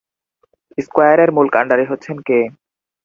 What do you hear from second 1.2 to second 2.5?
মূল কান্ডারি হচ্ছেন কে?